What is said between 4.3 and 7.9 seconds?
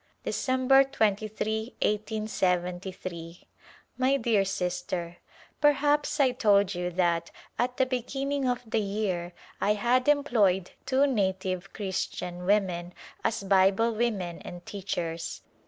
Sister: Perhaps I told you that, at the